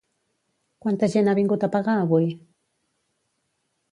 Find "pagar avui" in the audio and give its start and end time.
1.77-2.27